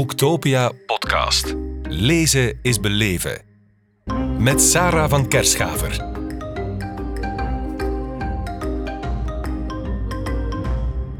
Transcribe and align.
Boektopia 0.00 0.72
podcast. 0.86 1.54
Lezen 1.82 2.58
is 2.62 2.80
beleven. 2.80 3.42
Met 4.38 4.60
Sarah 4.60 5.10
van 5.10 5.28
Kerschaver. 5.28 5.90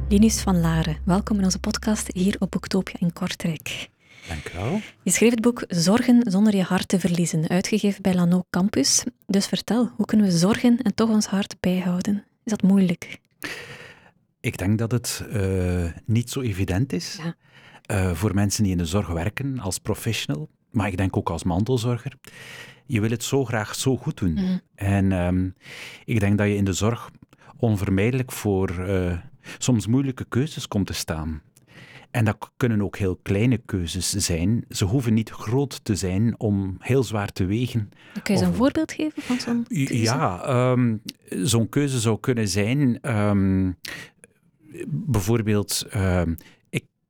Linus 0.09 0.41
van 0.41 0.61
Laren, 0.61 0.97
welkom 1.05 1.39
in 1.39 1.45
onze 1.45 1.59
podcast 1.59 2.13
hier 2.13 2.37
op 2.39 2.51
Boektopia 2.51 2.95
in 2.99 3.13
Kortrijk. 3.13 3.89
Dank 4.29 4.49
u 4.49 4.59
wel. 4.59 4.81
Je 5.03 5.11
schreef 5.11 5.31
het 5.31 5.41
boek 5.41 5.65
Zorgen 5.69 6.23
zonder 6.31 6.57
je 6.57 6.63
hart 6.63 6.89
te 6.89 7.01
verliezen, 7.01 7.49
uitgegeven 7.49 8.03
bij 8.03 8.15
Lano 8.15 8.45
Campus. 8.51 9.05
Dus 9.27 9.47
vertel, 9.47 9.91
hoe 9.97 10.07
kunnen 10.07 10.27
we 10.27 10.33
zorgen 10.33 10.79
en 10.83 10.95
toch 10.95 11.09
ons 11.09 11.27
hart 11.27 11.57
bijhouden? 11.61 12.25
Is 12.45 12.51
dat 12.51 12.63
moeilijk? 12.63 13.19
Ik 14.41 14.59
denk 14.59 14.79
dat 14.79 14.91
het 14.91 15.25
uh, 15.33 15.85
niet 16.07 16.31
zo 16.31 16.41
evident 16.41 16.93
is 16.93 17.19
Ja. 17.23 17.37
Uh, 17.91 18.11
voor 18.11 18.35
mensen 18.35 18.63
die 18.63 18.73
in 18.73 18.79
de 18.79 18.85
zorg 18.85 19.09
werken 19.09 19.59
als 19.59 19.79
professional, 19.79 20.49
maar 20.71 20.89
ik 20.89 20.97
denk 20.97 21.17
ook 21.17 21.31
als 21.31 21.45
mantelzorger. 21.45 22.13
Je 22.87 23.01
wil 23.01 23.11
het 23.11 23.25
zo 23.25 23.45
graag 23.45 23.75
zo 23.75 23.97
goed 23.97 24.19
doen. 24.19 24.33
Mhm. 24.33 24.59
En 24.75 25.13
um, 25.13 25.55
ik 26.05 26.21
denk 26.21 26.39
dat 26.39 26.47
je 26.47 26.57
in 26.57 26.65
de 26.65 26.73
zorg 26.73 27.11
onvermijdelijk 27.57 28.33
voor 28.33 28.71
uh, 28.71 29.19
soms 29.59 29.87
moeilijke 29.87 30.25
keuzes 30.25 30.69
komt 30.69 30.87
te 30.87 30.93
staan. 30.93 31.43
En 32.11 32.25
dat 32.25 32.51
kunnen 32.57 32.83
ook 32.83 32.97
heel 32.97 33.19
kleine 33.23 33.59
keuzes 33.59 34.11
zijn. 34.11 34.65
Ze 34.69 34.85
hoeven 34.85 35.15
niet 35.15 35.31
groot 35.31 35.85
te 35.85 35.95
zijn 35.95 36.35
om 36.39 36.77
heel 36.79 37.03
zwaar 37.03 37.33
te 37.33 37.45
wegen. 37.45 37.91
Kun 38.23 38.35
je 38.35 38.41
eens 38.41 38.49
een 38.49 38.55
voorbeeld 38.55 38.93
geven 38.93 39.23
van 39.23 39.41
zo'n 39.41 39.67
keuze? 39.69 39.99
Ja, 39.99 40.71
um, 40.71 41.03
zo'n 41.29 41.69
keuze 41.69 42.01
zou 42.01 42.21
kunnen 42.21 42.49
zijn... 42.49 42.99
Um, 43.29 43.79
bijvoorbeeld... 44.87 45.87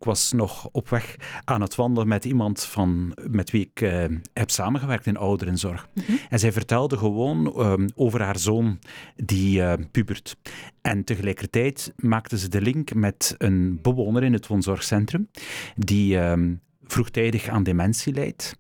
ik 0.01 0.07
was 0.07 0.33
nog 0.33 0.69
op 0.73 0.89
weg 0.89 1.17
aan 1.45 1.61
het 1.61 1.75
wandelen 1.75 2.09
met 2.09 2.25
iemand 2.25 2.65
van, 2.65 3.17
met 3.31 3.51
wie 3.51 3.71
ik 3.73 3.81
uh, 3.81 4.05
heb 4.33 4.51
samengewerkt 4.51 5.07
in 5.07 5.17
ouderenzorg. 5.17 5.89
Mm 5.95 6.03
-hmm. 6.07 6.19
En 6.29 6.39
zij 6.39 6.53
vertelde 6.53 6.97
gewoon 6.97 7.67
um, 7.67 7.89
over 7.95 8.23
haar 8.23 8.39
zoon 8.39 8.79
die 9.17 9.59
uh, 9.59 9.73
pubert. 9.91 10.37
En 10.81 11.05
tegelijkertijd 11.05 11.93
maakte 11.97 12.39
ze 12.39 12.49
de 12.49 12.61
link 12.61 12.95
met 12.95 13.35
een 13.39 13.79
bewoner 13.83 14.23
in 14.23 14.33
het 14.33 14.47
woonzorgcentrum 14.47 15.31
die 15.77 16.19
um, 16.19 16.61
vroegtijdig 16.91 17.49
aan 17.49 17.63
dementie 17.63 18.13
leidt 18.13 18.57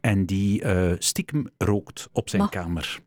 en 0.00 0.26
die 0.26 0.64
uh, 0.64 0.92
stiekem 0.98 1.46
rookt 1.58 2.08
op 2.12 2.28
zijn 2.28 2.48
kamer. 2.48 3.00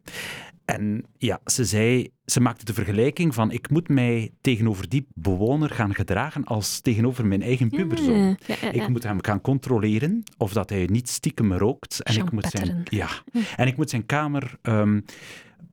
En 0.65 1.05
ja, 1.17 1.39
ze 1.45 1.65
zei, 1.65 2.09
ze 2.25 2.39
maakte 2.39 2.65
de 2.65 2.73
vergelijking 2.73 3.33
van 3.33 3.51
ik 3.51 3.69
moet 3.69 3.89
mij 3.89 4.31
tegenover 4.41 4.89
die 4.89 5.07
bewoner 5.13 5.69
gaan 5.69 5.95
gedragen 5.95 6.43
als 6.43 6.79
tegenover 6.79 7.25
mijn 7.25 7.41
eigen 7.41 7.69
puberzoon. 7.69 8.17
Ja, 8.17 8.35
ja, 8.45 8.55
ja, 8.61 8.71
ik 8.71 8.87
moet 8.87 9.03
hem 9.03 9.23
gaan 9.23 9.41
controleren 9.41 10.23
of 10.37 10.53
dat 10.53 10.69
hij 10.69 10.85
niet 10.85 11.09
stiekem 11.09 11.53
rookt. 11.53 12.03
En 12.03 12.15
ik 12.15 12.31
moet 12.31 12.45
zijn, 12.45 12.83
ja, 12.89 13.09
en 13.55 13.67
ik 13.67 13.77
moet 13.77 13.89
zijn 13.89 14.05
kamer. 14.05 14.57
Um, 14.61 15.05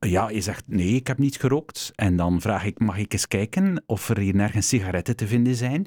ja, 0.00 0.30
je 0.30 0.40
zegt 0.40 0.64
nee, 0.66 0.94
ik 0.94 1.06
heb 1.06 1.18
niet 1.18 1.36
gerookt. 1.36 1.92
En 1.94 2.16
dan 2.16 2.40
vraag 2.40 2.64
ik, 2.64 2.78
mag 2.78 2.98
ik 2.98 3.12
eens 3.12 3.28
kijken 3.28 3.82
of 3.86 4.08
er 4.08 4.18
hier 4.18 4.34
nergens 4.34 4.68
sigaretten 4.68 5.16
te 5.16 5.26
vinden 5.26 5.54
zijn? 5.54 5.86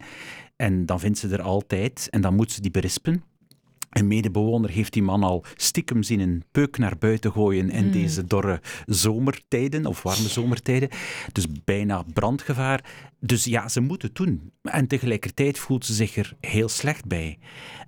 En 0.56 0.86
dan 0.86 1.00
vindt 1.00 1.17
ze 1.17 1.30
er 1.30 1.42
altijd 1.42 2.08
en 2.09 2.22
dan 2.22 2.36
moet 2.36 2.52
ze 2.52 2.61
die 2.61 2.72
berispen. 2.72 3.23
Een 3.98 4.08
medebewoner 4.08 4.70
heeft 4.70 4.94
die 4.94 5.04
man 5.04 5.24
al 5.24 5.44
stiekem 5.56 6.04
zien 6.04 6.20
een 6.20 6.44
peuk 6.52 6.78
naar 6.78 6.98
buiten 6.98 7.32
gooien 7.32 7.70
in 7.70 7.86
mm. 7.86 7.92
deze 7.92 8.26
dorre 8.26 8.62
zomertijden 8.86 9.86
of 9.86 10.04
warme 10.04 10.28
zomertijden. 10.28 10.90
Dus 11.32 11.48
bijna 11.64 12.04
brandgevaar. 12.14 12.84
Dus 13.20 13.44
ja, 13.44 13.68
ze 13.68 13.80
moet 13.80 14.02
het 14.02 14.16
doen. 14.16 14.52
En 14.62 14.88
tegelijkertijd 14.88 15.60
voelt 15.60 15.86
ze 15.86 15.94
zich 15.94 16.16
er 16.16 16.34
heel 16.40 16.70
slecht 16.70 17.06
bij. 17.06 17.40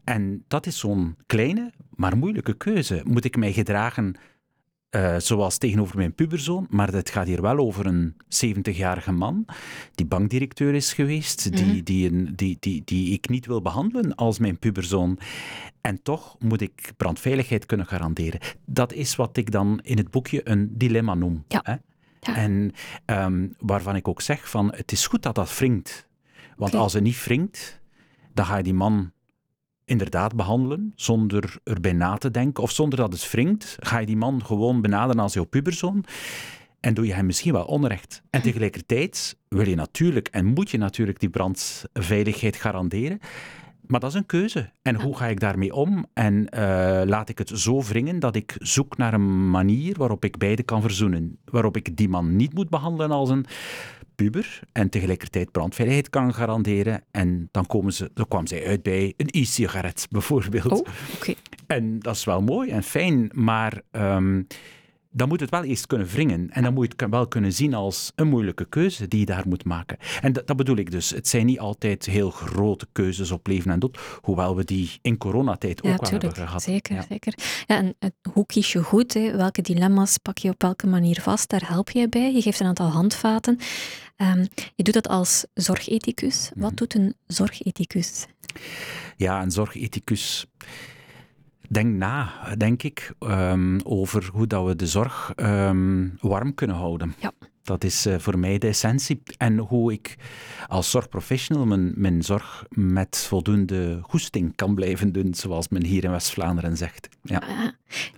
En 0.03 0.43
dat 0.47 0.65
is 0.65 0.79
zo'n 0.79 1.15
kleine, 1.25 1.71
maar 1.95 2.17
moeilijke 2.17 2.57
keuze. 2.57 3.01
Moet 3.03 3.25
ik 3.25 3.37
mij 3.37 3.53
gedragen 3.53 4.15
uh, 4.97 5.15
zoals 5.17 5.57
tegenover 5.57 5.97
mijn 5.97 6.13
puberzoon, 6.13 6.67
maar 6.69 6.93
het 6.93 7.09
gaat 7.09 7.27
hier 7.27 7.41
wel 7.41 7.57
over 7.57 7.85
een 7.85 8.15
70-jarige 8.45 9.11
man 9.11 9.45
die 9.95 10.05
bankdirecteur 10.05 10.73
is 10.73 10.93
geweest, 10.93 11.51
die, 11.55 11.65
Mhm. 11.65 11.83
die, 11.83 12.11
een, 12.11 12.33
die, 12.35 12.57
die, 12.59 12.81
die 12.85 13.13
ik 13.13 13.29
niet 13.29 13.45
wil 13.45 13.61
behandelen 13.61 14.15
als 14.15 14.39
mijn 14.39 14.59
puberzoon. 14.59 15.19
En 15.81 16.01
toch 16.03 16.35
moet 16.39 16.61
ik 16.61 16.93
brandveiligheid 16.97 17.65
kunnen 17.65 17.85
garanderen. 17.85 18.39
Dat 18.65 18.93
is 18.93 19.15
wat 19.15 19.37
ik 19.37 19.51
dan 19.51 19.79
in 19.83 19.97
het 19.97 20.11
boekje 20.11 20.49
een 20.49 20.69
dilemma 20.77 21.13
noem. 21.13 21.43
Ja. 21.47 21.59
Hè? 21.63 21.75
Ja. 22.19 22.35
En 22.35 22.71
um, 23.05 23.53
waarvan 23.59 23.95
ik 23.95 24.07
ook 24.07 24.21
zeg 24.21 24.49
van 24.49 24.73
het 24.75 24.91
is 24.91 25.07
goed 25.07 25.23
dat 25.23 25.35
dat 25.35 25.57
wringt. 25.57 26.07
Want 26.55 26.75
als 26.75 26.93
het 26.93 27.03
niet 27.03 27.23
wringt, 27.23 27.81
dan 28.33 28.45
ga 28.45 28.57
je 28.57 28.63
die 28.63 28.73
man 28.73 29.11
inderdaad 29.87 30.35
behandelen, 30.35 30.91
zonder 30.95 31.57
erbij 31.63 31.93
na 31.93 32.17
te 32.17 32.31
denken. 32.31 32.63
Of 32.63 32.71
zonder 32.71 32.99
dat 32.99 33.13
het 33.13 33.31
wringt, 33.31 33.77
ga 33.79 33.99
je 33.99 34.05
die 34.05 34.17
man 34.17 34.45
gewoon 34.45 34.81
benaderen 34.81 35.21
als 35.21 35.33
jouw 35.33 35.43
puberzoon. 35.43 36.03
En 36.79 36.93
doe 36.93 37.05
je 37.05 37.13
hem 37.13 37.25
misschien 37.25 37.53
wel 37.53 37.65
onrecht. 37.65 38.21
En 38.29 38.41
tegelijkertijd 38.41 39.37
wil 39.47 39.67
je 39.67 39.75
natuurlijk 39.75 40.27
en 40.27 40.45
moet 40.45 40.69
je 40.69 40.77
natuurlijk 40.77 41.19
die 41.19 41.29
brandveiligheid 41.29 42.55
garanderen. 42.55 43.19
Maar 43.87 43.99
dat 43.99 44.09
is 44.09 44.15
een 44.15 44.25
keuze. 44.25 44.69
En 44.81 45.01
hoe 45.01 45.17
ga 45.17 45.27
ik 45.27 45.39
daarmee 45.39 45.73
om? 45.73 46.05
En 46.13 46.33
uh, 46.33 47.01
laat 47.05 47.29
ik 47.29 47.37
het 47.37 47.51
zo 47.53 47.83
wringen 47.83 48.19
dat 48.19 48.35
ik 48.35 48.55
zoek 48.59 48.97
naar 48.97 49.13
een 49.13 49.49
manier 49.49 49.97
waarop 49.97 50.25
ik 50.25 50.37
beide 50.37 50.63
kan 50.63 50.81
verzoenen. 50.81 51.37
Waarop 51.45 51.77
ik 51.77 51.97
die 51.97 52.09
man 52.09 52.35
niet 52.35 52.53
moet 52.53 52.69
behandelen 52.69 53.11
als 53.11 53.29
een 53.29 53.45
puber 54.17 54.59
en 54.71 54.89
tegelijkertijd 54.89 55.51
brandveiligheid 55.51 56.09
kan 56.09 56.33
garanderen. 56.33 57.03
En 57.11 57.49
dan, 57.51 57.65
komen 57.65 57.93
ze, 57.93 58.11
dan 58.13 58.27
kwam 58.27 58.47
zij 58.47 58.67
uit 58.67 58.83
bij 58.83 59.13
een 59.17 59.27
e-sigaret 59.31 60.07
bijvoorbeeld. 60.09 60.81
Oh. 60.81 60.87
En 61.67 61.99
dat 61.99 62.15
is 62.15 62.23
wel 62.23 62.41
mooi 62.41 62.69
en 62.69 62.83
fijn, 62.83 63.29
maar 63.33 63.81
um, 63.91 64.47
dan 65.09 65.27
moet 65.27 65.39
het 65.39 65.49
wel 65.49 65.63
eerst 65.63 65.87
kunnen 65.87 66.07
wringen. 66.07 66.49
En 66.49 66.63
dan 66.63 66.73
moet 66.73 66.85
je 66.85 66.93
het 66.97 67.11
wel 67.11 67.27
kunnen 67.27 67.53
zien 67.53 67.73
als 67.73 68.11
een 68.15 68.27
moeilijke 68.27 68.65
keuze 68.65 69.07
die 69.07 69.19
je 69.19 69.25
daar 69.25 69.47
moet 69.47 69.65
maken. 69.65 69.97
En 70.21 70.33
dat, 70.33 70.47
dat 70.47 70.57
bedoel 70.57 70.75
ik 70.77 70.91
dus. 70.91 71.09
Het 71.09 71.27
zijn 71.27 71.45
niet 71.45 71.59
altijd 71.59 72.05
heel 72.05 72.29
grote 72.29 72.87
keuzes 72.91 73.31
op 73.31 73.47
leven 73.47 73.71
en 73.71 73.79
dood, 73.79 73.99
hoewel 74.21 74.55
we 74.55 74.63
die 74.63 74.91
in 75.01 75.17
coronatijd 75.17 75.77
ook 75.77 75.85
wel 75.87 75.97
tuurlijk. 75.97 76.21
hebben 76.23 76.45
gehad. 76.45 76.61
Zeker, 76.63 76.95
Ja. 76.95 77.05
zeker. 77.09 77.33
Ja, 77.67 77.77
en 77.77 77.95
hoe 78.33 78.45
kies 78.45 78.71
je 78.71 78.83
goed? 78.83 79.13
Hè? 79.13 79.35
Welke 79.37 79.61
dilemma's 79.61 80.17
pak 80.17 80.37
je 80.37 80.49
op 80.49 80.61
welke 80.61 80.87
manier 80.87 81.21
vast? 81.21 81.49
Daar 81.49 81.67
help 81.67 81.89
jij 81.89 82.09
bij. 82.09 82.33
Je 82.33 82.41
geeft 82.41 82.59
een 82.59 82.67
aantal 82.67 82.89
handvaten. 82.89 83.57
Um, 84.17 84.47
je 84.75 84.83
doet 84.83 84.93
dat 84.93 85.07
als 85.07 85.45
zorgethicus. 85.53 86.49
Mhm. 86.53 86.61
Wat 86.63 86.77
doet 86.77 86.95
een 86.95 87.15
zorgethicus? 87.27 88.25
Ja, 89.17 89.41
een 89.41 89.51
zorgethicus 89.51 90.45
denk 91.67 91.95
na, 91.95 92.31
denk 92.57 92.83
ik, 92.83 93.13
um, 93.19 93.79
over 93.83 94.29
hoe 94.33 94.47
dat 94.47 94.65
we 94.65 94.75
de 94.75 94.87
zorg 94.87 95.33
um, 95.35 96.17
warm 96.21 96.53
kunnen 96.53 96.75
houden. 96.75 97.13
Ja. 97.19 97.31
Dat 97.63 97.83
is 97.83 98.05
uh, 98.05 98.17
voor 98.17 98.39
mij 98.39 98.57
de 98.57 98.67
essentie. 98.67 99.21
En 99.37 99.57
hoe 99.57 99.91
ik 99.91 100.15
als 100.67 100.91
zorgprofessional 100.91 101.65
mijn, 101.65 101.93
mijn 101.95 102.23
zorg 102.23 102.65
met 102.69 103.17
voldoende 103.17 103.99
goesting 104.01 104.55
kan 104.55 104.75
blijven 104.75 105.11
doen, 105.11 105.33
zoals 105.33 105.67
men 105.67 105.83
hier 105.83 106.03
in 106.03 106.11
West-Vlaanderen 106.11 106.77
zegt. 106.77 107.09
Ja. 107.21 107.47
Uh, 107.47 107.67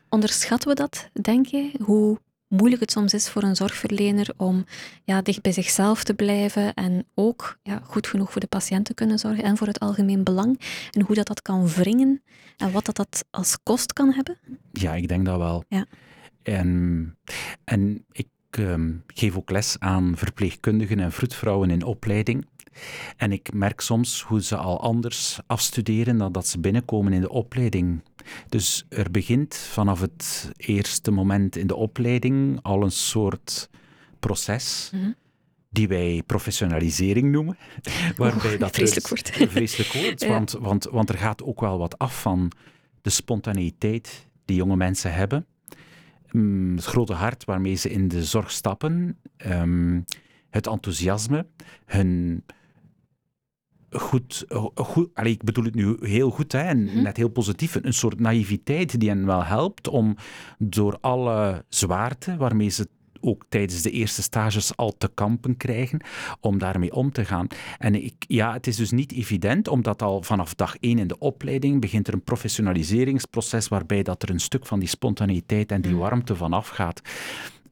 onderschatten 0.09 0.69
we 0.69 0.75
dat, 0.75 1.09
denk 1.21 1.45
je? 1.45 1.71
Hoe 1.83 2.19
moeilijk 2.49 2.81
het 2.81 2.91
soms 2.91 3.13
is 3.13 3.29
voor 3.29 3.43
een 3.43 3.55
zorgverlener 3.55 4.33
om 4.37 4.65
ja, 5.03 5.21
dicht 5.21 5.41
bij 5.41 5.51
zichzelf 5.51 6.03
te 6.03 6.13
blijven 6.13 6.73
en 6.73 7.05
ook 7.13 7.57
ja, 7.63 7.81
goed 7.83 8.07
genoeg 8.07 8.31
voor 8.31 8.41
de 8.41 8.47
patiënt 8.47 8.85
te 8.85 8.93
kunnen 8.93 9.19
zorgen 9.19 9.43
en 9.43 9.57
voor 9.57 9.67
het 9.67 9.79
algemeen 9.79 10.23
belang. 10.23 10.59
En 10.91 11.01
hoe 11.01 11.15
dat, 11.15 11.27
dat 11.27 11.41
kan 11.41 11.67
wringen 11.67 12.21
en 12.57 12.71
wat 12.71 12.85
dat, 12.85 12.95
dat 12.95 13.25
als 13.29 13.57
kost 13.63 13.93
kan 13.93 14.13
hebben? 14.13 14.37
Ja, 14.71 14.95
ik 14.95 15.07
denk 15.07 15.25
dat 15.25 15.37
wel. 15.37 15.63
Ja. 15.67 15.85
En, 16.43 17.17
en 17.63 18.05
ik 18.11 18.27
um, 18.59 19.03
geef 19.07 19.37
ook 19.37 19.49
les 19.49 19.79
aan 19.79 20.13
verpleegkundigen 20.17 20.99
en 20.99 21.11
vroedvrouwen 21.11 21.69
in 21.69 21.83
opleiding. 21.83 22.47
En 23.17 23.31
ik 23.31 23.53
merk 23.53 23.81
soms 23.81 24.21
hoe 24.21 24.43
ze 24.43 24.55
al 24.55 24.81
anders 24.81 25.39
afstuderen 25.47 26.17
dan 26.17 26.31
dat 26.31 26.47
ze 26.47 26.59
binnenkomen 26.59 27.13
in 27.13 27.21
de 27.21 27.29
opleiding. 27.29 28.01
Dus 28.47 28.85
er 28.89 29.11
begint 29.11 29.55
vanaf 29.55 30.01
het 30.01 30.51
eerste 30.57 31.11
moment 31.11 31.55
in 31.55 31.67
de 31.67 31.75
opleiding 31.75 32.59
al 32.61 32.83
een 32.83 32.91
soort 32.91 33.69
proces. 34.19 34.89
Mm 34.93 35.01
-hmm. 35.01 35.15
Die 35.71 35.87
wij 35.87 36.23
professionalisering 36.25 37.31
noemen. 37.31 37.57
Waarbij 38.17 38.57
dat 38.57 38.75
vreselijk 38.75 39.07
wordt. 39.07 39.29
Vreselijk 39.31 39.93
wordt, 39.93 40.21
ja. 40.23 40.29
want, 40.29 40.51
want, 40.51 40.83
want 40.83 41.09
er 41.09 41.17
gaat 41.17 41.43
ook 41.43 41.59
wel 41.59 41.77
wat 41.77 41.97
af 41.97 42.21
van 42.21 42.51
de 43.01 43.09
spontaneïteit 43.09 44.27
die 44.45 44.55
jonge 44.55 44.75
mensen 44.75 45.13
hebben. 45.13 45.45
Um, 46.31 46.75
het 46.75 46.85
grote 46.85 47.13
hart 47.13 47.45
waarmee 47.45 47.75
ze 47.75 47.89
in 47.89 48.07
de 48.07 48.23
zorg 48.23 48.51
stappen. 48.51 49.17
Um, 49.47 50.05
het 50.49 50.67
enthousiasme, 50.67 51.45
hun 51.85 52.43
goed, 53.91 54.45
goed 54.75 55.09
allee, 55.13 55.31
ik 55.31 55.43
bedoel 55.43 55.63
het 55.63 55.75
nu 55.75 55.97
heel 56.01 56.29
goed 56.29 56.51
hè, 56.51 56.59
en 56.59 56.83
Mhm. 56.83 57.01
net 57.01 57.17
heel 57.17 57.29
positief, 57.29 57.75
een 57.81 57.93
soort 57.93 58.19
naïviteit 58.19 58.99
die 58.99 59.09
hen 59.09 59.25
wel 59.25 59.43
helpt 59.43 59.87
om 59.87 60.15
door 60.57 60.97
alle 61.01 61.65
zwaarte 61.69 62.37
waarmee 62.37 62.69
ze 62.69 62.87
ook 63.21 63.45
tijdens 63.49 63.81
de 63.81 63.91
eerste 63.91 64.21
stages 64.21 64.75
al 64.75 64.97
te 64.97 65.11
kampen 65.13 65.57
krijgen 65.57 66.01
om 66.39 66.57
daarmee 66.57 66.93
om 66.93 67.11
te 67.11 67.25
gaan. 67.25 67.47
En 67.77 68.03
ik, 68.03 68.13
ja, 68.27 68.53
het 68.53 68.67
is 68.67 68.75
dus 68.75 68.91
niet 68.91 69.11
evident, 69.11 69.67
omdat 69.67 70.01
al 70.01 70.23
vanaf 70.23 70.55
dag 70.55 70.75
één 70.79 70.99
in 70.99 71.07
de 71.07 71.17
opleiding 71.17 71.81
begint 71.81 72.07
er 72.07 72.13
een 72.13 72.23
professionaliseringsproces 72.23 73.67
waarbij 73.67 74.03
dat 74.03 74.23
er 74.23 74.29
een 74.29 74.39
stuk 74.39 74.65
van 74.65 74.79
die 74.79 74.87
spontaniteit 74.87 75.71
en 75.71 75.81
die 75.81 75.91
mm. 75.93 75.99
warmte 75.99 76.35
vanaf 76.35 76.67
gaat. 76.67 77.01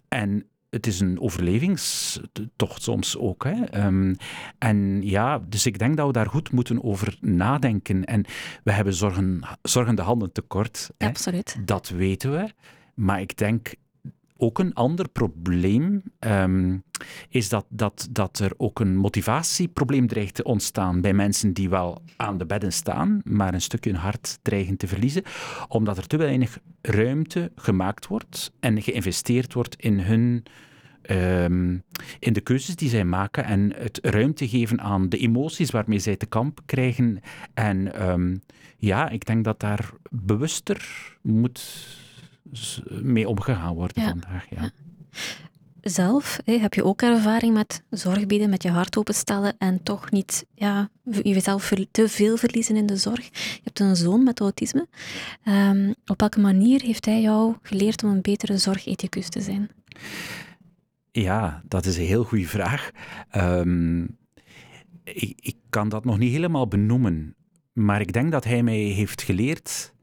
En 0.07 0.45
het 0.69 0.87
is 0.87 0.99
een 0.99 1.19
overlevingstocht 1.19 2.83
soms 2.83 3.17
ook. 3.17 3.43
Hè. 3.43 3.63
Ehm, 3.63 4.13
en 4.57 5.01
ja, 5.01 5.39
dus 5.39 5.65
ik 5.65 5.79
denk 5.79 5.97
dat 5.97 6.07
we 6.07 6.13
daar 6.13 6.29
goed 6.29 6.51
moeten 6.51 6.83
over 6.83 7.17
nadenken. 7.21 8.05
En 8.05 8.25
we 8.63 8.71
hebben 8.71 8.93
zorgen, 8.93 9.41
zorgende 9.61 10.01
handen 10.01 10.31
tekort. 10.31 10.89
Hè. 10.97 11.07
Absoluut. 11.07 11.57
Dat 11.65 11.89
weten 11.89 12.31
we. 12.31 12.51
Maar 12.93 13.21
ik 13.21 13.37
denk 13.37 13.73
ook 14.37 14.59
een 14.59 14.73
ander 14.73 15.09
probleem 15.09 16.01
um, 16.19 16.83
is 17.29 17.49
dat, 17.49 17.65
dat, 17.69 18.07
dat 18.11 18.39
er 18.39 18.51
ook 18.57 18.79
een 18.79 18.95
motivatieprobleem 18.95 20.07
dreigt 20.07 20.33
te 20.33 20.43
ontstaan 20.43 21.01
bij 21.01 21.13
mensen 21.13 21.53
die 21.53 21.69
wel 21.69 22.01
aan 22.17 22.37
de 22.37 22.45
bedden 22.45 22.73
staan, 22.73 23.21
maar 23.23 23.53
een 23.53 23.61
stukje 23.61 23.91
hun 23.91 23.99
hart 23.99 24.39
dreigen 24.41 24.77
te 24.77 24.87
verliezen, 24.87 25.23
omdat 25.67 25.97
er 25.97 26.07
te 26.07 26.17
weinig 26.17 26.59
ruimte 26.81 27.51
gemaakt 27.55 28.07
wordt 28.07 28.51
en 28.59 28.81
geïnvesteerd 28.81 29.53
wordt 29.53 29.75
in 29.75 29.99
hun 29.99 30.43
Um, 31.11 31.83
in 32.19 32.33
de 32.33 32.41
keuzes 32.41 32.75
die 32.75 32.89
zij 32.89 33.05
maken 33.05 33.43
en 33.43 33.73
het 33.75 33.99
ruimte 34.01 34.47
geven 34.47 34.81
aan 34.81 35.09
de 35.09 35.17
emoties 35.17 35.71
waarmee 35.71 35.99
zij 35.99 36.15
te 36.15 36.25
kamp 36.25 36.59
krijgen. 36.65 37.19
En 37.53 38.09
um, 38.09 38.41
ja, 38.77 39.09
ik 39.09 39.25
denk 39.25 39.43
dat 39.43 39.59
daar 39.59 39.89
bewuster 40.09 41.17
moet 41.21 41.87
mee 43.01 43.27
omgegaan 43.27 43.75
worden 43.75 44.03
vandaag. 44.03 44.45
Ja. 44.49 44.71
Zelf 45.81 46.39
heb 46.45 46.73
je 46.73 46.83
ook 46.83 47.01
ervaring 47.01 47.53
met 47.53 47.83
zorg 47.89 48.25
bieden, 48.25 48.49
met 48.49 48.63
je 48.63 48.69
hart 48.69 48.97
openstellen 48.97 49.55
en 49.57 49.83
toch 49.83 50.11
niet 50.11 50.45
ja, 50.53 50.89
jezelf 51.03 51.73
te 51.91 52.09
veel 52.09 52.37
verliezen 52.37 52.75
in 52.75 52.85
de 52.85 52.97
zorg. 52.97 53.23
Je 53.33 53.61
hebt 53.63 53.79
een 53.79 53.95
zoon 53.95 54.23
met 54.23 54.39
autisme. 54.39 54.87
Um, 55.43 55.95
op 56.05 56.19
welke 56.19 56.39
manier 56.39 56.81
heeft 56.81 57.05
hij 57.05 57.21
jou 57.21 57.55
geleerd 57.61 58.03
om 58.03 58.09
een 58.09 58.21
betere 58.21 58.57
zorgethicus 58.57 59.29
te 59.29 59.41
zijn? 59.41 59.69
Ja, 61.11 61.61
dat 61.67 61.85
is 61.85 61.97
een 61.97 62.05
heel 62.05 62.23
goede 62.23 62.47
vraag. 62.47 62.91
Um, 63.35 64.17
ik, 65.03 65.33
ik 65.35 65.55
kan 65.69 65.89
dat 65.89 66.05
nog 66.05 66.17
niet 66.17 66.31
helemaal 66.31 66.67
benoemen, 66.67 67.35
maar 67.73 68.01
ik 68.01 68.13
denk 68.13 68.31
dat 68.31 68.43
hij 68.43 68.63
mij 68.63 68.77
heeft 68.77 69.21
geleerd 69.21 69.93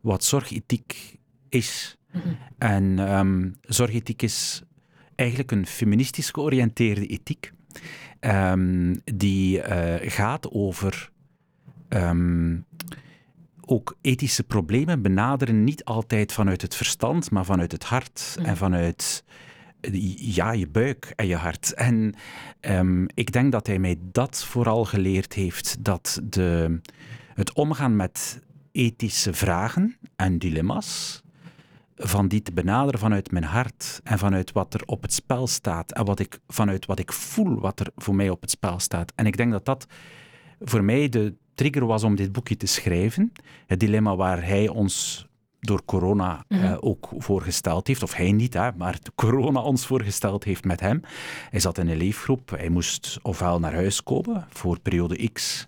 wat 0.00 0.24
zorgethiek 0.24 1.20
is. 1.52 1.96
Mhm. 2.12 2.28
En 2.58 2.98
um, 2.98 3.56
zorgethiek 3.60 4.22
is 4.22 4.62
eigenlijk 5.14 5.50
een 5.50 5.66
feministisch 5.66 6.30
georiënteerde 6.30 7.06
ethiek, 7.06 7.52
um, 8.20 9.00
die 9.04 9.58
uh, 9.58 9.94
gaat 10.00 10.50
over 10.50 11.10
um, 11.88 12.64
ook 13.60 13.96
ethische 14.00 14.42
problemen 14.42 15.02
benaderen, 15.02 15.64
niet 15.64 15.84
altijd 15.84 16.32
vanuit 16.32 16.62
het 16.62 16.76
verstand, 16.76 17.30
maar 17.30 17.44
vanuit 17.44 17.72
het 17.72 17.84
hart 17.84 18.34
mhm. 18.38 18.48
en 18.48 18.56
vanuit 18.56 19.24
ja, 20.16 20.52
je 20.52 20.68
buik 20.68 21.12
en 21.16 21.26
je 21.26 21.36
hart. 21.36 21.74
En 21.74 22.14
ik 23.14 23.32
denk 23.32 23.52
dat 23.52 23.66
hij 23.66 23.78
mij 23.78 23.96
dat 24.00 24.44
vooral 24.44 24.84
geleerd 24.84 25.32
heeft, 25.32 25.84
dat 25.84 26.20
de, 26.24 26.80
het 27.34 27.52
omgaan 27.52 27.96
met 27.96 28.40
ethische 28.72 29.32
vragen 29.32 29.96
en 30.16 30.38
dilemma's, 30.38 31.21
van 31.96 32.28
die 32.28 32.42
te 32.42 32.52
benaderen 32.52 33.00
vanuit 33.00 33.30
mijn 33.30 33.44
hart 33.44 34.00
en 34.04 34.18
vanuit 34.18 34.52
wat 34.52 34.74
er 34.74 34.82
op 34.86 35.02
het 35.02 35.12
spel 35.12 35.46
staat 35.46 35.92
en 35.92 36.04
wat 36.04 36.18
ik, 36.18 36.38
vanuit 36.48 36.86
wat 36.86 36.98
ik 36.98 37.12
voel 37.12 37.60
wat 37.60 37.80
er 37.80 37.90
voor 37.96 38.14
mij 38.14 38.30
op 38.30 38.40
het 38.40 38.50
spel 38.50 38.78
staat. 38.78 39.12
En 39.14 39.26
ik 39.26 39.36
denk 39.36 39.52
dat 39.52 39.64
dat 39.64 39.86
voor 40.60 40.84
mij 40.84 41.08
de 41.08 41.34
trigger 41.54 41.86
was 41.86 42.04
om 42.04 42.16
dit 42.16 42.32
boekje 42.32 42.56
te 42.56 42.66
schrijven. 42.66 43.32
Het 43.66 43.80
dilemma 43.80 44.16
waar 44.16 44.46
hij 44.46 44.68
ons 44.68 45.26
door 45.60 45.84
corona 45.84 46.44
mm 46.48 46.76
ook 46.80 47.08
voorgesteld 47.16 47.86
heeft, 47.86 48.02
of 48.02 48.14
hij 48.14 48.32
niet, 48.32 48.54
hè, 48.54 48.70
maar 48.76 48.98
corona 49.14 49.60
ons 49.60 49.86
voorgesteld 49.86 50.44
heeft 50.44 50.64
met 50.64 50.80
hem. 50.80 51.00
Hij 51.50 51.60
zat 51.60 51.78
in 51.78 51.88
een 51.88 51.96
leefgroep, 51.96 52.50
hij 52.50 52.68
moest 52.68 53.18
ofwel 53.22 53.58
naar 53.58 53.74
huis 53.74 54.02
komen 54.02 54.46
voor 54.48 54.80
periode 54.80 55.30
X, 55.32 55.66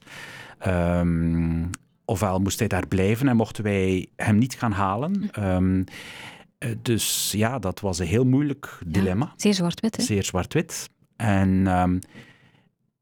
um, 0.66 1.70
ofwel 2.04 2.38
moest 2.38 2.58
hij 2.58 2.68
daar 2.68 2.88
blijven 2.88 3.28
en 3.28 3.36
mochten 3.36 3.64
wij 3.64 4.08
hem 4.16 4.38
niet 4.38 4.54
gaan 4.54 4.72
halen. 4.72 5.30
Um, 5.38 5.84
dus 6.82 7.32
ja, 7.32 7.58
dat 7.58 7.80
was 7.80 7.98
een 7.98 8.06
heel 8.06 8.24
moeilijk 8.24 8.78
dilemma. 8.86 9.32
zeer 9.36 9.54
zwart-wit? 9.54 9.96
Zeer 10.02 10.24
zwart-wit. 10.24 10.90
En, 11.16 11.66
um, 11.66 11.98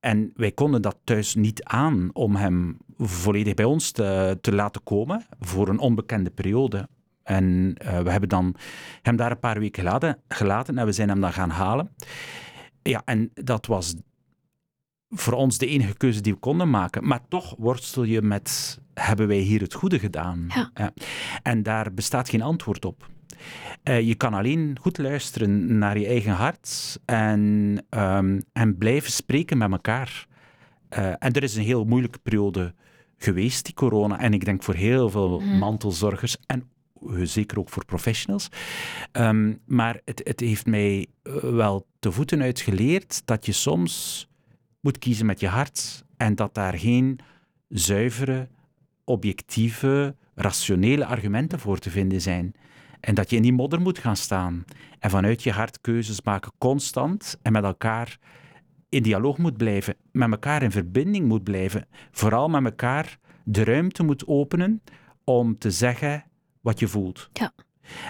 en 0.01 0.33
wij 0.35 0.53
konden 0.53 0.83
dat 0.83 0.97
thuis 1.05 1.35
niet 1.35 1.65
aan 1.65 2.11
om 2.13 2.37
hem 2.37 2.79
volledig 2.99 3.55
bij 3.55 3.65
ons 3.65 3.91
te, 3.91 4.39
te 4.41 4.53
laten 4.53 4.83
komen 4.83 5.27
voor 5.41 5.69
een 5.69 5.79
onbekende 5.79 6.31
periode. 6.31 6.89
En 7.23 7.77
uh, 7.83 8.01
we 8.01 8.11
hebben 8.11 8.29
dan 8.29 8.55
hem 9.03 9.17
daar 9.17 9.31
een 9.31 9.39
paar 9.39 9.59
weken 9.59 9.83
gelaten, 9.83 10.19
gelaten 10.29 10.79
en 10.79 10.87
we 10.87 10.93
zijn 10.93 11.09
hem 11.09 11.21
dan 11.21 11.33
gaan 11.33 11.51
halen. 11.51 11.91
Ja, 12.83 13.03
en 13.05 13.31
dat 13.35 13.67
was 13.67 13.95
voor 15.15 15.33
ons 15.33 15.59
de 15.59 15.67
enige 15.67 15.97
keuze 15.97 16.21
die 16.21 16.33
we 16.33 16.39
konden 16.39 16.71
maken. 16.71 17.07
Maar 17.07 17.21
toch 17.29 17.55
worstel 17.59 18.05
je 18.05 18.23
met, 18.23 18.81
hebben 18.95 19.29
wij 19.29 19.39
hier 19.39 19.61
het 19.61 19.75
goede 19.75 19.99
gedaan? 19.99 20.47
Ja. 20.75 20.93
En 21.43 21.63
daar 21.63 21.95
bestaat 21.95 22.29
geen 22.29 22.43
antwoord 22.43 22.85
op. 22.85 23.11
Uh, 23.85 24.01
je 24.01 24.15
kan 24.15 24.35
alleen 24.35 24.77
goed 24.81 24.99
luisteren 24.99 25.79
naar 25.79 25.99
je 25.99 26.07
eigen 26.07 26.33
hart 26.33 26.99
en, 27.05 27.41
um, 27.91 28.43
en 28.53 28.79
blijven 28.79 29.13
spreken 29.13 29.59
met 29.59 29.71
elkaar. 29.71 30.27
Uh, 30.99 31.07
en 31.07 31.33
er 31.33 31.43
is 31.43 31.57
een 31.57 31.63
heel 31.63 31.85
moeilijke 31.85 32.19
periode 32.19 32.75
geweest, 33.19 33.65
die 33.65 33.75
corona. 33.75 34.21
En 34.21 34.33
ik 34.33 34.45
denk 34.45 34.63
voor 34.63 34.75
heel 34.75 35.11
veel 35.11 35.41
mm. 35.41 35.59
mantelzorgers 35.59 36.37
en 36.47 36.71
zeker 37.23 37.59
ook 37.59 37.69
voor 37.69 37.85
professionals. 37.85 38.49
Um, 39.13 39.59
maar 39.67 40.01
het, 40.05 40.21
het 40.25 40.41
heeft 40.41 40.67
mij 40.67 41.07
wel 41.41 41.87
de 41.99 42.13
voeten 42.13 42.43
uit 42.43 42.61
geleerd 42.61 43.23
dat 43.25 43.47
je 43.47 43.53
soms 43.53 44.27
moet 44.83 44.99
kiezen 44.99 45.27
met 45.27 45.41
je 45.41 45.49
hart 45.49 46.05
en 46.17 46.35
dat 46.35 46.55
daar 46.55 46.79
geen 46.79 47.19
zuivere, 47.69 48.49
objectieve, 49.05 50.17
rationele 50.35 51.07
argumenten 51.07 51.59
voor 51.59 51.79
te 51.79 51.91
vinden 51.91 52.21
zijn. 52.21 52.55
En 53.01 53.15
dat 53.15 53.31
je 53.31 53.37
in 53.37 53.43
die 53.43 53.53
modder 53.53 53.81
moet 53.81 53.99
gaan 53.99 54.17
staan 54.17 54.65
en 54.99 55.11
vanuit 55.11 55.43
je 55.43 55.53
hart 55.53 55.81
keuzes 55.81 56.23
maken, 56.23 56.53
constant 56.59 57.39
en 57.43 57.53
met 57.53 57.65
elkaar 57.65 58.19
in 58.89 59.03
dialoog 59.03 59.39
moet 59.39 59.57
blijven, 59.57 59.97
met 60.13 60.31
elkaar 60.31 60.63
in 60.63 60.71
verbinding 60.71 61.29
moet 61.29 61.45
blijven, 61.45 61.87
vooral 62.11 62.49
met 62.49 62.65
elkaar 62.65 63.19
de 63.45 63.65
ruimte 63.65 64.03
moet 64.03 64.27
openen 64.27 64.83
om 65.25 65.59
te 65.59 65.71
zeggen 65.71 66.25
wat 66.61 66.79
je 66.79 66.89
voelt. 66.89 67.31
Ja. 67.33 67.53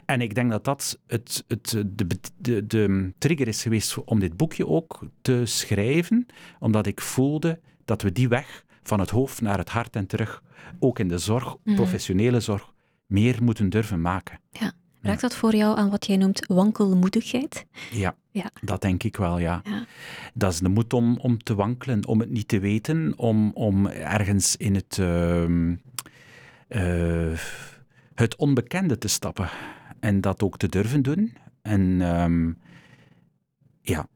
En 0.05 0.21
ik 0.21 0.35
denk 0.35 0.51
dat 0.51 0.65
dat 0.65 0.99
het, 1.07 1.45
het, 1.49 1.85
de, 1.87 2.07
de, 2.37 2.67
de 2.67 3.13
trigger 3.19 3.49
is 3.49 3.63
geweest 3.63 4.05
om 4.05 4.21
dit 4.21 4.37
boekje 4.37 4.67
ook 4.67 5.01
te 5.23 5.43
schrijven, 5.47 6.27
omdat 6.59 6.87
ik 6.87 7.01
voelde 7.01 7.61
dat 7.85 8.03
we 8.03 8.13
die 8.13 8.29
weg 8.29 8.65
van 8.83 9.01
het 9.01 9.11
hoofd 9.11 9.41
naar 9.41 9.59
het 9.59 9.69
hart 9.69 9.97
en 9.97 10.07
terug, 10.07 10.43
ook 10.79 10.99
in 10.99 11.09
de 11.09 11.19
zorg, 11.19 11.57
mhm. 11.65 11.77
professionele 11.77 12.41
zorg, 12.41 12.73
meer 13.07 13.43
moeten 13.43 13.69
durven 13.69 14.01
maken. 14.01 14.41
Ja. 14.51 14.73
Raakt 15.03 15.21
dat 15.21 15.35
voor 15.35 15.55
jou 15.55 15.79
aan 15.79 15.91
wat 15.91 16.07
jij 16.07 16.17
noemt 16.17 16.47
wankelmoedigheid? 16.47 17.67
Ja, 17.91 18.15
ja. 18.31 18.51
dat 18.61 18.81
denk 18.81 19.03
ik 19.03 19.17
wel, 19.17 19.39
ja. 19.39 19.61
ja. 19.65 19.85
Dat 20.35 20.53
is 20.53 20.59
de 20.59 20.69
moed 20.69 20.93
om, 20.93 21.17
om 21.19 21.43
te 21.43 21.55
wankelen, 21.55 22.07
om 22.07 22.21
het 22.21 22.31
niet 22.31 22.49
te 22.49 22.59
weten, 22.59 23.13
om, 23.17 23.51
om 23.55 23.87
ergens 23.87 24.57
in 24.57 24.75
het... 24.75 24.97
Uh, 26.69 27.39
het 28.15 28.37
onbekende 28.37 28.99
te 28.99 29.09
stappen 29.09 29.49
en 30.01 30.21
dat 30.21 30.43
ook 30.43 30.57
te 30.57 30.69
durven 30.69 31.03
doen. 31.03 31.37
En 31.63 31.81
um, 32.01 32.59
ja, 33.81 34.09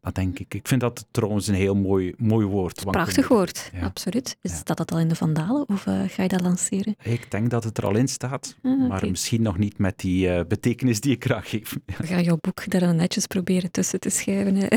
dat 0.00 0.14
denk 0.14 0.38
ik. 0.38 0.54
Ik 0.54 0.68
vind 0.68 0.80
dat 0.80 1.06
trouwens 1.10 1.46
een 1.46 1.54
heel 1.54 1.74
mooi, 1.74 2.14
mooi 2.18 2.46
woord. 2.46 2.84
Prachtig 2.84 3.28
woord, 3.28 3.70
absoluut. 3.82 4.36
Is 4.42 4.62
ja. 4.64 4.74
dat 4.74 4.92
al 4.92 4.98
in 4.98 5.08
de 5.08 5.14
Vandalen 5.14 5.68
of 5.68 5.86
uh, 5.86 6.02
ga 6.06 6.22
je 6.22 6.28
dat 6.28 6.40
lanceren? 6.40 6.96
Ik 7.02 7.30
denk 7.30 7.50
dat 7.50 7.64
het 7.64 7.78
er 7.78 7.86
al 7.86 7.96
in 7.96 8.08
staat, 8.08 8.56
ah, 8.62 8.88
maar 8.88 9.08
misschien 9.10 9.42
nog 9.42 9.58
niet 9.58 9.78
met 9.78 9.98
die 9.98 10.28
uh, 10.28 10.40
betekenis 10.48 11.00
die 11.00 11.12
ik 11.12 11.24
graag 11.24 11.50
geef. 11.50 11.76
We 11.98 12.06
gaan 12.06 12.22
jouw 12.22 12.38
boek 12.40 12.70
daar 12.70 12.80
dan 12.80 12.96
netjes 12.96 13.26
proberen 13.26 13.70
tussen 13.70 14.00
te 14.00 14.10
schrijven. 14.10 14.56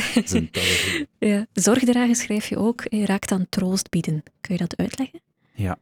ja. 1.20 1.46
Zorgdragen 1.54 2.16
schrijf 2.16 2.46
je 2.46 2.58
ook, 2.58 2.84
je 2.90 3.06
raakt 3.06 3.32
aan 3.32 3.46
troost 3.50 3.90
bieden. 3.90 4.24
Kun 4.42 4.54
je 4.54 4.60
dat 4.60 4.78
uitleggen? 4.78 5.22
Ja. 5.54 5.78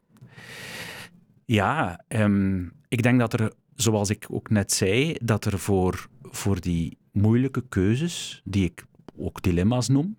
Ja, 1.46 2.04
um, 2.08 2.72
ik 2.88 3.04
denk 3.04 3.20
dat 3.20 3.34
er, 3.34 3.54
zoals 3.76 4.10
ik 4.10 4.26
ook 4.30 4.50
net 4.50 4.72
zei, 4.72 5.16
dat 5.24 5.46
er 5.46 5.60
voor, 5.60 6.08
voor 6.22 6.62
die 6.62 6.98
moeilijke 7.12 7.64
keuzes, 7.70 8.42
die 8.44 8.66
ik 8.66 8.86
ook 9.18 9.42
dilemma's 9.42 9.88
noem, 9.88 10.18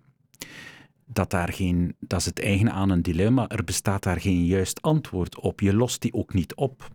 dat, 1.05 1.29
daar 1.29 1.53
geen, 1.53 1.95
dat 1.99 2.19
is 2.19 2.25
het 2.25 2.39
eigen 2.39 2.71
aan 2.71 2.89
een 2.89 3.01
dilemma, 3.01 3.47
er 3.49 3.63
bestaat 3.63 4.03
daar 4.03 4.21
geen 4.21 4.45
juist 4.45 4.81
antwoord 4.81 5.39
op. 5.39 5.59
Je 5.59 5.73
lost 5.73 6.01
die 6.01 6.13
ook 6.13 6.33
niet 6.33 6.55
op. 6.55 6.89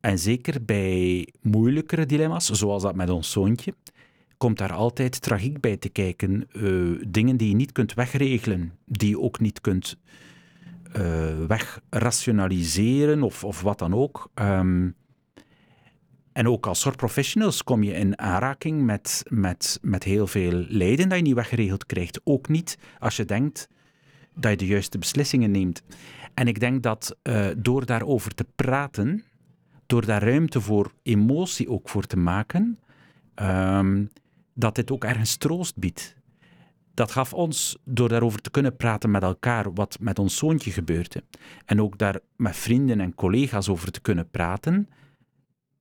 En 0.00 0.18
zeker 0.18 0.64
bij 0.64 1.28
moeilijkere 1.42 2.06
dilemma's, 2.06 2.50
zoals 2.50 2.82
dat 2.82 2.94
met 2.94 3.10
ons 3.10 3.30
zoontje, 3.30 3.74
komt 4.36 4.58
daar 4.58 4.72
altijd 4.72 5.20
tragiek 5.20 5.60
bij 5.60 5.76
te 5.76 5.88
kijken. 5.88 6.48
Uh, 6.52 7.02
dingen 7.08 7.36
die 7.36 7.48
je 7.48 7.54
niet 7.54 7.72
kunt 7.72 7.94
wegregelen, 7.94 8.72
die 8.84 9.08
je 9.08 9.20
ook 9.20 9.40
niet 9.40 9.60
kunt 9.60 9.96
wegrationaliseren 11.46 13.22
of, 13.22 13.44
of 13.44 13.60
wat 13.62 13.78
dan 13.78 13.94
ook. 13.94 14.30
Um, 14.34 14.94
en 16.36 16.48
ook 16.48 16.66
als 16.66 16.80
zorgprofessionals 16.80 17.62
kom 17.62 17.82
je 17.82 17.92
in 17.92 18.18
aanraking 18.18 18.82
met, 18.82 19.22
met, 19.28 19.78
met 19.82 20.04
heel 20.04 20.26
veel 20.26 20.52
lijden 20.52 21.08
dat 21.08 21.18
je 21.18 21.24
niet 21.24 21.34
weggeregeld 21.34 21.86
krijgt. 21.86 22.20
Ook 22.24 22.48
niet 22.48 22.78
als 22.98 23.16
je 23.16 23.24
denkt 23.24 23.68
dat 24.34 24.50
je 24.50 24.56
de 24.56 24.66
juiste 24.66 24.98
beslissingen 24.98 25.50
neemt. 25.50 25.82
En 26.34 26.48
ik 26.48 26.60
denk 26.60 26.82
dat 26.82 27.16
uh, 27.22 27.46
door 27.56 27.86
daarover 27.86 28.34
te 28.34 28.46
praten, 28.54 29.24
door 29.86 30.06
daar 30.06 30.22
ruimte 30.22 30.60
voor 30.60 30.92
emotie 31.02 31.68
ook 31.68 31.88
voor 31.88 32.06
te 32.06 32.16
maken, 32.16 32.78
um, 33.34 34.10
dat 34.54 34.74
dit 34.74 34.90
ook 34.90 35.04
ergens 35.04 35.36
troost 35.36 35.76
biedt. 35.76 36.15
Dat 36.96 37.10
gaf 37.10 37.32
ons, 37.32 37.76
door 37.84 38.08
daarover 38.08 38.40
te 38.40 38.50
kunnen 38.50 38.76
praten 38.76 39.10
met 39.10 39.22
elkaar, 39.22 39.72
wat 39.72 39.96
met 40.00 40.18
ons 40.18 40.36
zoontje 40.36 40.70
gebeurde, 40.70 41.22
en 41.64 41.80
ook 41.80 41.98
daar 41.98 42.20
met 42.36 42.56
vrienden 42.56 43.00
en 43.00 43.14
collega's 43.14 43.68
over 43.68 43.90
te 43.90 44.00
kunnen 44.00 44.30
praten, 44.30 44.88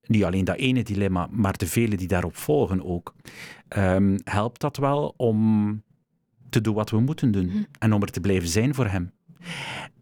niet 0.05 0.23
alleen 0.23 0.45
dat 0.45 0.57
ene 0.57 0.83
dilemma, 0.83 1.27
maar 1.31 1.57
de 1.57 1.67
vele 1.67 1.97
die 1.97 2.07
daarop 2.07 2.35
volgen 2.35 2.85
ook, 2.85 3.15
um, 3.77 4.17
helpt 4.23 4.61
dat 4.61 4.77
wel 4.77 5.13
om 5.17 5.83
te 6.49 6.61
doen 6.61 6.73
wat 6.75 6.89
we 6.89 6.99
moeten 6.99 7.31
doen 7.31 7.45
mhm. 7.45 7.63
en 7.79 7.93
om 7.93 8.01
er 8.01 8.11
te 8.11 8.19
blijven 8.19 8.49
zijn 8.49 8.75
voor 8.75 8.87
hem. 8.87 9.11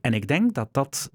En 0.01 0.13
ik 0.13 0.27
denk 0.27 0.53
dat 0.53 0.69
dat 0.71 1.11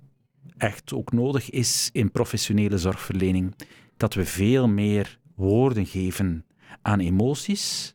echt 0.57 0.93
ook 0.93 1.12
nodig 1.12 1.50
is 1.50 1.90
in 1.93 2.11
professionele 2.11 2.78
zorgverlening. 2.78 3.55
Dat 3.97 4.14
we 4.14 4.25
veel 4.25 4.69
meer 4.69 5.19
woorden 5.35 5.87
geven 5.87 6.45
aan 6.83 7.00
emoties, 7.00 7.95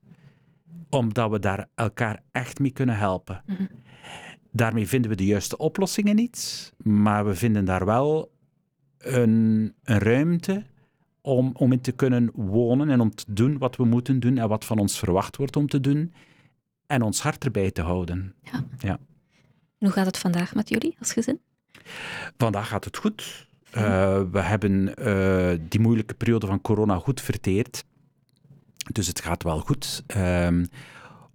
omdat 0.94 1.32
we 1.32 1.40
daar 1.40 1.68
elkaar 1.76 2.24
echt 2.32 2.60
mee 2.60 2.72
kunnen 2.72 2.98
helpen. 2.98 3.44
Mhm. 3.46 3.64
Daarmee 4.52 4.88
vinden 4.88 5.12
we 5.12 5.18
de 5.18 5.26
juiste 5.26 5.58
oplossingen 5.58 6.16
niet, 6.16 6.74
maar 6.78 7.26
we 7.26 7.36
vinden 7.36 7.66
daar 7.66 7.86
wel 7.86 8.32
een, 8.98 9.74
een 9.84 10.00
ruimte 10.00 10.64
om, 11.22 11.52
om 11.54 11.72
in 11.72 11.82
te 11.82 11.92
kunnen 11.92 12.30
wonen 12.34 12.90
en 12.90 13.00
om 13.00 13.16
te 13.16 13.26
doen 13.28 13.58
wat 13.58 13.76
we 13.76 13.86
moeten 13.86 14.20
doen 14.20 14.38
en 14.38 14.48
wat 14.48 14.66
van 14.66 14.80
ons 14.80 15.00
verwacht 15.00 15.38
wordt 15.38 15.56
om 15.56 15.68
te 15.68 15.80
doen. 15.80 16.14
En 16.88 17.02
ons 17.02 17.22
hart 17.22 17.44
erbij 17.44 17.72
te 17.72 17.82
houden. 17.82 18.36
Ja. 18.42 18.66
ja. 18.80 19.00
hoe 19.78 19.92
gaat 19.92 20.06
het 20.06 20.18
vandaag 20.18 20.56
met 20.56 20.70
jullie 20.70 20.96
als 21.00 21.14
gezin? 21.14 21.40
Vandaag 22.38 22.68
gaat 22.68 22.86
het 22.86 22.98
goed. 22.98 23.48
Uh, 23.76 24.22
we 24.32 24.40
hebben 24.40 24.94
uh, 25.00 25.60
die 25.70 25.80
moeilijke 25.80 26.14
periode 26.14 26.48
van 26.48 26.62
corona 26.62 26.98
goed 26.98 27.22
verteerd. 27.22 27.84
Dus 28.92 29.08
het 29.08 29.22
gaat 29.22 29.44
wel 29.44 29.60
goed. 29.60 30.04
Uh, 30.18 30.64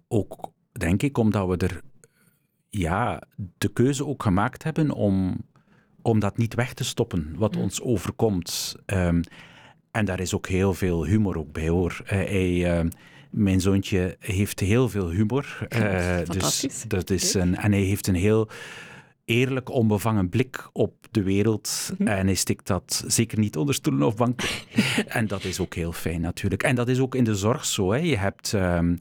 ook 0.07 0.51
denk 0.71 1.03
ik 1.03 1.17
omdat 1.17 1.47
we 1.47 1.57
er 1.57 1.81
ja, 2.69 3.23
de 3.57 3.73
keuze 3.73 4.05
ook 4.05 4.23
gemaakt 4.23 4.63
hebben 4.63 4.91
om, 4.91 5.37
om 6.01 6.19
dat 6.19 6.37
niet 6.37 6.53
weg 6.53 6.73
te 6.73 6.83
stoppen, 6.83 7.35
wat 7.37 7.55
ons 7.55 7.81
overkomt. 7.81 8.75
Um, 8.85 9.21
en 9.91 10.05
daar 10.05 10.19
is 10.19 10.33
ook 10.33 10.47
heel 10.47 10.73
veel 10.73 11.05
humor 11.05 11.37
ook 11.37 11.51
bij 11.51 11.67
hoor. 11.67 12.01
Uh, 12.03 12.09
hij, 12.09 12.79
uh, 12.79 12.89
mijn 13.31 13.61
zoontje 13.61 14.15
heeft 14.19 14.59
heel 14.59 14.89
veel 14.89 15.09
humor. 15.09 15.67
Uh, 15.75 16.17
dus 16.25 16.85
dat 16.87 17.09
is 17.09 17.33
een, 17.33 17.55
en 17.55 17.71
hij 17.71 17.81
heeft 17.81 18.07
een 18.07 18.15
heel 18.15 18.49
eerlijk, 19.29 19.69
onbevangen 19.69 20.29
blik 20.29 20.69
op 20.73 20.93
de 21.11 21.23
wereld. 21.23 21.91
Mhm. 21.97 22.07
En 22.07 22.25
hij 22.25 22.35
stikt 22.35 22.67
dat 22.67 23.03
zeker 23.07 23.39
niet 23.39 23.57
onder 23.57 23.75
stoelen 23.75 24.07
of 24.07 24.15
banken. 24.15 24.49
en 25.07 25.27
dat 25.27 25.43
is 25.43 25.59
ook 25.59 25.73
heel 25.73 25.91
fijn 25.91 26.21
natuurlijk. 26.21 26.63
En 26.63 26.75
dat 26.75 26.87
is 26.87 26.99
ook 26.99 27.15
in 27.15 27.23
de 27.23 27.35
zorg 27.35 27.65
zo. 27.65 27.91
Hè. 27.91 27.97
Je 27.97 28.17
hebt 28.17 28.53
um, 28.53 28.97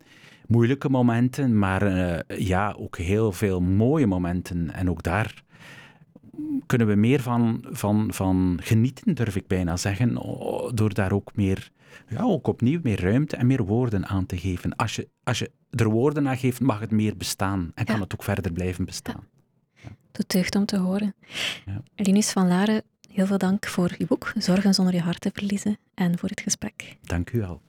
moeilijke 0.46 0.88
momenten, 0.88 1.58
maar 1.58 2.24
ja, 2.38 2.74
ook 2.78 2.98
heel 2.98 3.32
veel 3.32 3.60
mooie 3.60 4.06
momenten. 4.06 4.74
En 4.74 4.90
ook 4.90 5.02
daar 5.02 5.46
kunnen 6.66 6.86
we 6.86 6.94
meer 6.94 7.20
van, 7.20 7.64
van, 7.70 8.08
van 8.12 8.58
genieten, 8.62 9.14
durf 9.14 9.36
ik 9.36 9.46
bijna 9.46 9.76
zeggen, 9.76 10.14
door 10.74 10.94
daar 10.94 11.12
ook 11.12 11.30
meer, 11.34 11.70
ja, 12.08 12.22
ook 12.22 12.46
opnieuw 12.46 12.80
meer 12.82 13.00
ruimte 13.00 13.36
en 13.36 13.46
meer 13.46 13.64
woorden 13.64 14.06
aan 14.06 14.26
te 14.26 14.38
geven. 14.38 14.76
Als 14.76 14.96
je, 14.96 15.08
als 15.24 15.38
je 15.38 15.50
er 15.70 15.88
woorden 15.88 16.28
aan 16.28 16.36
geeft, 16.36 16.60
mag 16.60 16.80
het 16.80 16.90
meer 16.90 17.16
bestaan 17.16 17.72
en 17.74 17.84
kan 17.84 18.00
het 18.00 18.12
ook 18.12 18.22
verder 18.22 18.52
blijven 18.52 18.84
bestaan. 18.84 19.26
Ja. 19.30 19.37
Doet 20.18 20.30
deugd 20.30 20.54
om 20.54 20.66
te 20.66 20.78
horen. 20.78 21.14
Ja. 21.66 21.82
Linus 21.96 22.30
van 22.30 22.48
Laren, 22.48 22.82
heel 23.12 23.26
veel 23.26 23.38
dank 23.38 23.66
voor 23.66 23.94
je 23.98 24.06
boek, 24.06 24.32
Zorgen 24.38 24.74
zonder 24.74 24.94
je 24.94 25.00
hart 25.00 25.20
te 25.20 25.30
verliezen, 25.32 25.78
en 25.94 26.18
voor 26.18 26.28
het 26.28 26.40
gesprek. 26.40 26.96
Dank 27.02 27.30
u 27.30 27.38
wel. 27.38 27.60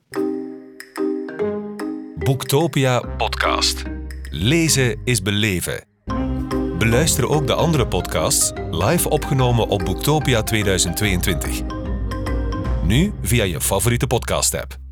Boektopia 2.14 3.00
podcast. 3.00 3.82
Lezen 4.30 5.00
is 5.04 5.22
beleven. 5.22 5.84
Beluister 6.78 7.28
ook 7.28 7.46
de 7.46 7.54
andere 7.54 7.86
podcasts 7.88 8.52
live 8.70 9.08
opgenomen 9.08 9.68
op 9.68 9.84
Boektopia 9.84 10.42
2022. 10.42 11.60
Nu 12.84 13.12
via 13.22 13.44
je 13.44 13.60
favoriete 13.60 14.06
podcast-app. 14.06 14.89